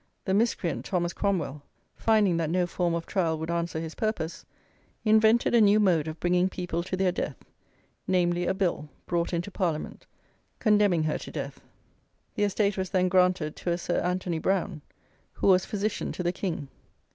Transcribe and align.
The 0.25 0.33
miscreant 0.33 0.83
Thomas 0.83 1.13
Cromwell, 1.13 1.61
finding 1.95 2.37
that 2.37 2.49
no 2.49 2.65
form 2.65 2.95
of 2.95 3.05
trial 3.05 3.37
would 3.37 3.51
answer 3.51 3.79
his 3.79 3.93
purpose, 3.93 4.47
invented 5.05 5.53
a 5.53 5.61
new 5.61 5.79
mode 5.79 6.07
of 6.07 6.19
bringing 6.19 6.49
people 6.49 6.81
to 6.81 6.97
their 6.97 7.11
death; 7.11 7.37
namely, 8.07 8.47
a 8.47 8.55
Bill, 8.55 8.89
brought 9.05 9.31
into 9.31 9.51
Parliament, 9.51 10.07
condemning 10.57 11.03
her 11.03 11.19
to 11.19 11.29
death. 11.29 11.61
The 12.33 12.45
estate 12.45 12.77
was 12.79 12.89
then 12.89 13.09
granted 13.09 13.55
to 13.57 13.69
a 13.69 13.77
Sir 13.77 13.99
Anthony 14.01 14.39
Brown, 14.39 14.81
who 15.33 15.45
was 15.45 15.65
physician 15.65 16.11
to 16.13 16.23
the 16.23 16.33
king. 16.33 16.69